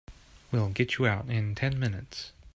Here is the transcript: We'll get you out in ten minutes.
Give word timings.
We'll 0.51 0.69
get 0.69 0.97
you 0.97 1.05
out 1.05 1.29
in 1.29 1.53
ten 1.53 1.77
minutes. 1.77 2.31